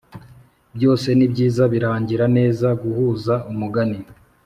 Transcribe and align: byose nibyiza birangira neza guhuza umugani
byose 0.75 1.07
nibyiza 1.17 1.63
birangira 1.73 2.25
neza 2.37 2.67
guhuza 2.81 3.33
umugani 3.51 3.99